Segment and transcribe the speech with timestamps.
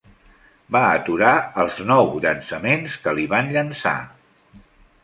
[0.75, 1.33] Va aturar
[1.65, 3.97] els nou llançaments que li van llençar.